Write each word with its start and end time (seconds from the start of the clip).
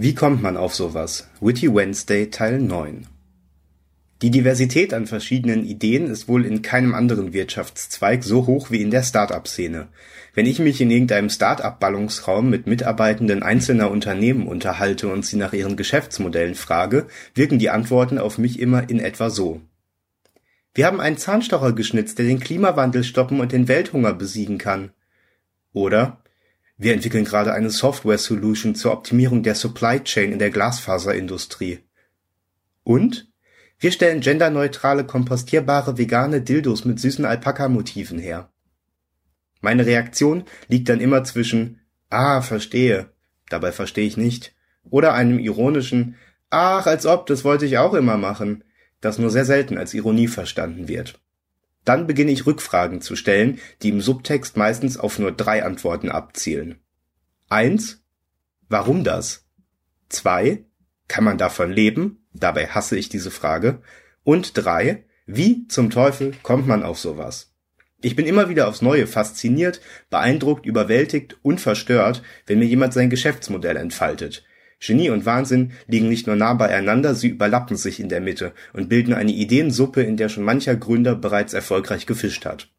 Wie 0.00 0.14
kommt 0.14 0.44
man 0.44 0.56
auf 0.56 0.76
sowas? 0.76 1.28
Witty 1.40 1.74
Wednesday 1.74 2.30
Teil 2.30 2.60
9 2.60 3.08
Die 4.22 4.30
Diversität 4.30 4.94
an 4.94 5.08
verschiedenen 5.08 5.64
Ideen 5.64 6.06
ist 6.06 6.28
wohl 6.28 6.46
in 6.46 6.62
keinem 6.62 6.94
anderen 6.94 7.32
Wirtschaftszweig 7.32 8.22
so 8.22 8.46
hoch 8.46 8.70
wie 8.70 8.80
in 8.80 8.92
der 8.92 9.02
Start-up-Szene. 9.02 9.88
Wenn 10.34 10.46
ich 10.46 10.60
mich 10.60 10.80
in 10.80 10.92
irgendeinem 10.92 11.30
Start-up-Ballungsraum 11.30 12.48
mit 12.48 12.68
Mitarbeitenden 12.68 13.42
einzelner 13.42 13.90
Unternehmen 13.90 14.46
unterhalte 14.46 15.08
und 15.08 15.26
sie 15.26 15.36
nach 15.36 15.52
ihren 15.52 15.76
Geschäftsmodellen 15.76 16.54
frage, 16.54 17.08
wirken 17.34 17.58
die 17.58 17.70
Antworten 17.70 18.20
auf 18.20 18.38
mich 18.38 18.60
immer 18.60 18.88
in 18.88 19.00
etwa 19.00 19.30
so. 19.30 19.60
Wir 20.74 20.86
haben 20.86 21.00
einen 21.00 21.18
Zahnstocher 21.18 21.72
geschnitzt, 21.72 22.20
der 22.20 22.26
den 22.26 22.38
Klimawandel 22.38 23.02
stoppen 23.02 23.40
und 23.40 23.50
den 23.50 23.66
Welthunger 23.66 24.14
besiegen 24.14 24.58
kann. 24.58 24.92
Oder 25.72 26.22
wir 26.78 26.94
entwickeln 26.94 27.24
gerade 27.24 27.52
eine 27.52 27.70
Software-Solution 27.70 28.76
zur 28.76 28.92
Optimierung 28.92 29.42
der 29.42 29.56
Supply 29.56 30.00
Chain 30.02 30.32
in 30.32 30.38
der 30.38 30.50
Glasfaserindustrie. 30.50 31.80
Und 32.84 33.30
wir 33.80 33.90
stellen 33.92 34.20
genderneutrale, 34.20 35.04
kompostierbare 35.04 35.98
vegane 35.98 36.40
Dildos 36.40 36.84
mit 36.84 37.00
süßen 37.00 37.24
Alpaka-Motiven 37.24 38.18
her. 38.18 38.50
Meine 39.60 39.86
Reaktion 39.86 40.44
liegt 40.68 40.88
dann 40.88 41.00
immer 41.00 41.24
zwischen 41.24 41.80
Ah, 42.10 42.40
verstehe, 42.40 43.10
dabei 43.50 43.72
verstehe 43.72 44.06
ich 44.06 44.16
nicht, 44.16 44.54
oder 44.84 45.14
einem 45.14 45.38
ironischen 45.38 46.14
Ach, 46.48 46.86
als 46.86 47.04
ob, 47.04 47.26
das 47.26 47.44
wollte 47.44 47.66
ich 47.66 47.76
auch 47.76 47.92
immer 47.92 48.16
machen, 48.16 48.64
das 49.00 49.18
nur 49.18 49.30
sehr 49.30 49.44
selten 49.44 49.76
als 49.76 49.94
Ironie 49.94 50.28
verstanden 50.28 50.88
wird. 50.88 51.20
Dann 51.84 52.06
beginne 52.06 52.32
ich 52.32 52.46
Rückfragen 52.46 53.00
zu 53.00 53.16
stellen, 53.16 53.60
die 53.82 53.88
im 53.88 54.00
Subtext 54.00 54.56
meistens 54.56 54.96
auf 54.96 55.18
nur 55.18 55.32
drei 55.32 55.64
Antworten 55.64 56.10
abzielen. 56.10 56.80
Eins: 57.48 58.02
Warum 58.68 59.04
das? 59.04 59.46
Zwei: 60.08 60.64
Kann 61.06 61.24
man 61.24 61.38
davon 61.38 61.72
leben? 61.72 62.26
Dabei 62.34 62.68
hasse 62.68 62.96
ich 62.96 63.08
diese 63.08 63.30
Frage. 63.30 63.82
Und 64.24 64.52
drei: 64.56 65.04
Wie 65.26 65.66
zum 65.68 65.90
Teufel 65.90 66.34
kommt 66.42 66.66
man 66.66 66.82
auf 66.82 66.98
sowas? 66.98 67.54
Ich 68.00 68.14
bin 68.14 68.26
immer 68.26 68.48
wieder 68.48 68.68
aufs 68.68 68.80
Neue 68.80 69.08
fasziniert, 69.08 69.80
beeindruckt, 70.08 70.66
überwältigt 70.66 71.36
und 71.42 71.60
verstört, 71.60 72.22
wenn 72.46 72.60
mir 72.60 72.66
jemand 72.66 72.92
sein 72.94 73.10
Geschäftsmodell 73.10 73.76
entfaltet, 73.76 74.44
Genie 74.80 75.10
und 75.10 75.26
Wahnsinn 75.26 75.72
liegen 75.86 76.08
nicht 76.08 76.26
nur 76.26 76.36
nah 76.36 76.54
beieinander, 76.54 77.14
sie 77.14 77.28
überlappen 77.28 77.76
sich 77.76 77.98
in 77.98 78.08
der 78.08 78.20
Mitte 78.20 78.52
und 78.72 78.88
bilden 78.88 79.12
eine 79.12 79.32
Ideensuppe, 79.32 80.02
in 80.02 80.16
der 80.16 80.28
schon 80.28 80.44
mancher 80.44 80.76
Gründer 80.76 81.16
bereits 81.16 81.52
erfolgreich 81.52 82.06
gefischt 82.06 82.44
hat. 82.44 82.70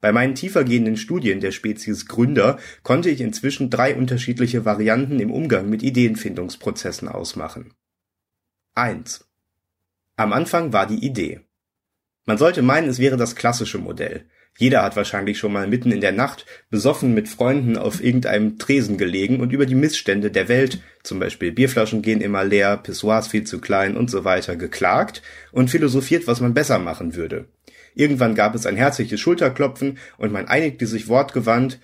Bei 0.00 0.12
meinen 0.12 0.34
tiefergehenden 0.34 0.96
Studien 0.96 1.40
der 1.40 1.52
Spezies 1.52 2.06
Gründer 2.06 2.58
konnte 2.82 3.10
ich 3.10 3.20
inzwischen 3.20 3.70
drei 3.70 3.96
unterschiedliche 3.96 4.64
Varianten 4.64 5.20
im 5.20 5.30
Umgang 5.30 5.68
mit 5.68 5.82
Ideenfindungsprozessen 5.82 7.08
ausmachen. 7.08 7.74
1. 8.74 9.26
Am 10.16 10.32
Anfang 10.32 10.72
war 10.72 10.86
die 10.86 11.04
Idee. 11.04 11.40
Man 12.24 12.38
sollte 12.38 12.62
meinen, 12.62 12.88
es 12.88 12.98
wäre 12.98 13.16
das 13.16 13.36
klassische 13.36 13.78
Modell. 13.78 14.26
Jeder 14.56 14.82
hat 14.82 14.96
wahrscheinlich 14.96 15.38
schon 15.38 15.52
mal 15.52 15.66
mitten 15.66 15.92
in 15.92 16.00
der 16.00 16.12
Nacht 16.12 16.46
besoffen 16.70 17.14
mit 17.14 17.28
Freunden 17.28 17.76
auf 17.76 18.02
irgendeinem 18.02 18.58
Tresen 18.58 18.96
gelegen 18.96 19.40
und 19.40 19.52
über 19.52 19.66
die 19.66 19.74
Missstände 19.74 20.30
der 20.30 20.48
Welt, 20.48 20.80
zum 21.02 21.18
Beispiel 21.18 21.52
Bierflaschen 21.52 22.02
gehen 22.02 22.20
immer 22.22 22.44
leer, 22.44 22.78
Pissoirs 22.78 23.28
viel 23.28 23.44
zu 23.44 23.60
klein 23.60 23.96
und 23.96 24.10
so 24.10 24.24
weiter, 24.24 24.56
geklagt 24.56 25.22
und 25.52 25.70
philosophiert, 25.70 26.26
was 26.26 26.40
man 26.40 26.54
besser 26.54 26.78
machen 26.78 27.14
würde. 27.14 27.46
Irgendwann 27.94 28.34
gab 28.34 28.54
es 28.54 28.66
ein 28.66 28.76
herzliches 28.76 29.20
Schulterklopfen 29.20 29.98
und 30.18 30.32
man 30.32 30.48
einigte 30.48 30.86
sich 30.86 31.08
wortgewandt, 31.08 31.78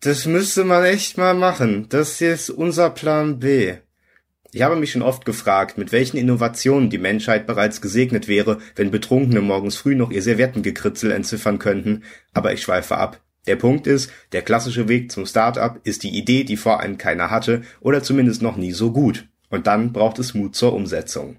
das 0.00 0.26
müsste 0.26 0.64
man 0.64 0.84
echt 0.84 1.16
mal 1.16 1.34
machen, 1.34 1.86
das 1.88 2.20
ist 2.20 2.50
unser 2.50 2.90
Plan 2.90 3.38
B. 3.38 3.74
Ich 4.54 4.60
habe 4.60 4.76
mich 4.76 4.92
schon 4.92 5.00
oft 5.00 5.24
gefragt, 5.24 5.78
mit 5.78 5.92
welchen 5.92 6.18
Innovationen 6.18 6.90
die 6.90 6.98
Menschheit 6.98 7.46
bereits 7.46 7.80
gesegnet 7.80 8.28
wäre, 8.28 8.58
wenn 8.76 8.90
Betrunkene 8.90 9.40
morgens 9.40 9.76
früh 9.76 9.94
noch 9.94 10.10
ihr 10.10 10.20
Serviettengekritzel 10.20 11.10
entziffern 11.10 11.58
könnten, 11.58 12.02
aber 12.34 12.52
ich 12.52 12.60
schweife 12.60 12.98
ab. 12.98 13.22
Der 13.46 13.56
Punkt 13.56 13.86
ist, 13.86 14.10
der 14.32 14.42
klassische 14.42 14.88
Weg 14.88 15.10
zum 15.10 15.24
Start-up 15.24 15.80
ist 15.84 16.02
die 16.02 16.16
Idee, 16.16 16.44
die 16.44 16.58
vor 16.58 16.80
einem 16.80 16.98
keiner 16.98 17.30
hatte 17.30 17.62
oder 17.80 18.02
zumindest 18.02 18.42
noch 18.42 18.56
nie 18.56 18.72
so 18.72 18.92
gut. 18.92 19.26
Und 19.48 19.66
dann 19.66 19.94
braucht 19.94 20.18
es 20.18 20.34
Mut 20.34 20.54
zur 20.54 20.74
Umsetzung. 20.74 21.36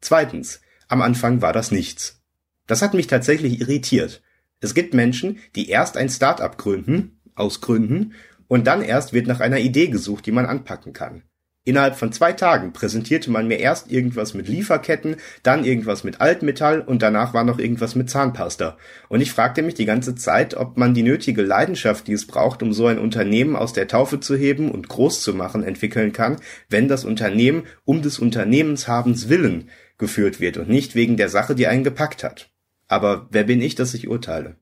Zweitens. 0.00 0.60
Am 0.88 1.00
Anfang 1.00 1.40
war 1.40 1.52
das 1.52 1.70
nichts. 1.70 2.20
Das 2.66 2.82
hat 2.82 2.92
mich 2.92 3.06
tatsächlich 3.06 3.60
irritiert. 3.60 4.22
Es 4.60 4.74
gibt 4.74 4.94
Menschen, 4.94 5.38
die 5.54 5.70
erst 5.70 5.96
ein 5.96 6.08
Start-up 6.08 6.58
gründen, 6.58 7.20
aus 7.34 7.60
Gründen, 7.60 8.12
und 8.48 8.66
dann 8.66 8.82
erst 8.82 9.12
wird 9.12 9.26
nach 9.26 9.40
einer 9.40 9.58
Idee 9.60 9.86
gesucht, 9.88 10.26
die 10.26 10.32
man 10.32 10.44
anpacken 10.44 10.92
kann. 10.92 11.22
Innerhalb 11.66 11.96
von 11.96 12.12
zwei 12.12 12.34
Tagen 12.34 12.74
präsentierte 12.74 13.30
man 13.30 13.48
mir 13.48 13.58
erst 13.58 13.90
irgendwas 13.90 14.34
mit 14.34 14.48
Lieferketten, 14.48 15.16
dann 15.42 15.64
irgendwas 15.64 16.04
mit 16.04 16.20
Altmetall 16.20 16.82
und 16.82 17.00
danach 17.00 17.32
war 17.32 17.42
noch 17.42 17.58
irgendwas 17.58 17.94
mit 17.94 18.10
Zahnpasta. 18.10 18.76
Und 19.08 19.22
ich 19.22 19.32
fragte 19.32 19.62
mich 19.62 19.72
die 19.72 19.86
ganze 19.86 20.14
Zeit, 20.14 20.54
ob 20.54 20.76
man 20.76 20.92
die 20.92 21.02
nötige 21.02 21.40
Leidenschaft, 21.40 22.06
die 22.06 22.12
es 22.12 22.26
braucht, 22.26 22.62
um 22.62 22.74
so 22.74 22.86
ein 22.86 22.98
Unternehmen 22.98 23.56
aus 23.56 23.72
der 23.72 23.88
Taufe 23.88 24.20
zu 24.20 24.36
heben 24.36 24.70
und 24.70 24.90
groß 24.90 25.22
zu 25.22 25.32
machen, 25.32 25.64
entwickeln 25.64 26.12
kann, 26.12 26.36
wenn 26.68 26.86
das 26.86 27.06
Unternehmen 27.06 27.64
um 27.86 28.02
des 28.02 28.18
Unternehmenshabens 28.18 29.30
willen 29.30 29.70
geführt 29.96 30.40
wird 30.40 30.58
und 30.58 30.68
nicht 30.68 30.94
wegen 30.94 31.16
der 31.16 31.30
Sache, 31.30 31.54
die 31.54 31.66
einen 31.66 31.84
gepackt 31.84 32.24
hat. 32.24 32.50
Aber 32.88 33.28
wer 33.30 33.44
bin 33.44 33.62
ich, 33.62 33.74
dass 33.74 33.94
ich 33.94 34.08
urteile? 34.08 34.56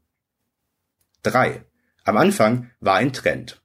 3. 1.24 1.64
Am 2.04 2.16
Anfang 2.16 2.70
war 2.78 2.96
ein 2.96 3.12
Trend. 3.12 3.61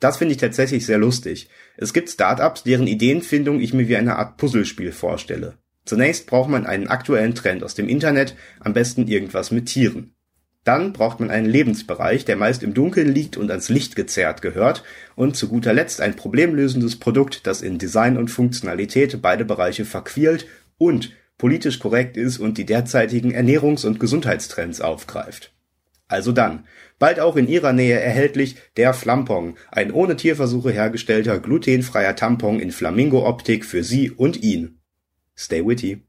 Das 0.00 0.18
finde 0.18 0.32
ich 0.32 0.38
tatsächlich 0.38 0.86
sehr 0.86 0.98
lustig. 0.98 1.48
Es 1.76 1.92
gibt 1.92 2.10
Startups, 2.10 2.62
deren 2.62 2.86
Ideenfindung 2.86 3.60
ich 3.60 3.72
mir 3.72 3.88
wie 3.88 3.96
eine 3.96 4.16
Art 4.16 4.36
Puzzlespiel 4.36 4.92
vorstelle. 4.92 5.54
Zunächst 5.84 6.26
braucht 6.26 6.50
man 6.50 6.66
einen 6.66 6.88
aktuellen 6.88 7.34
Trend 7.34 7.62
aus 7.62 7.74
dem 7.74 7.88
Internet, 7.88 8.36
am 8.60 8.72
besten 8.72 9.06
irgendwas 9.06 9.50
mit 9.50 9.66
Tieren. 9.66 10.14
Dann 10.64 10.94
braucht 10.94 11.20
man 11.20 11.30
einen 11.30 11.46
Lebensbereich, 11.46 12.24
der 12.24 12.36
meist 12.36 12.62
im 12.62 12.72
Dunkeln 12.72 13.14
liegt 13.14 13.36
und 13.36 13.50
ans 13.50 13.68
Licht 13.68 13.96
gezerrt 13.96 14.40
gehört 14.40 14.82
und 15.14 15.36
zu 15.36 15.48
guter 15.48 15.74
Letzt 15.74 16.00
ein 16.00 16.16
problemlösendes 16.16 16.98
Produkt, 16.98 17.46
das 17.46 17.60
in 17.60 17.76
Design 17.76 18.16
und 18.16 18.30
Funktionalität 18.30 19.20
beide 19.20 19.44
Bereiche 19.44 19.84
verquält 19.84 20.46
und 20.78 21.12
politisch 21.36 21.80
korrekt 21.80 22.16
ist 22.16 22.38
und 22.38 22.56
die 22.56 22.64
derzeitigen 22.64 23.34
Ernährungs- 23.34 23.86
und 23.86 24.00
Gesundheitstrends 24.00 24.80
aufgreift. 24.80 25.53
Also 26.14 26.30
dann, 26.30 26.64
bald 27.00 27.18
auch 27.18 27.34
in 27.34 27.48
Ihrer 27.48 27.72
Nähe 27.72 27.98
erhältlich 27.98 28.54
der 28.76 28.94
Flampong, 28.94 29.56
ein 29.72 29.90
ohne 29.90 30.14
Tierversuche 30.14 30.70
hergestellter 30.70 31.40
glutenfreier 31.40 32.14
Tampon 32.14 32.60
in 32.60 32.70
Flamingo-Optik 32.70 33.64
für 33.64 33.82
Sie 33.82 34.12
und 34.12 34.40
ihn. 34.40 34.78
Stay 35.36 35.66
witty. 35.66 36.06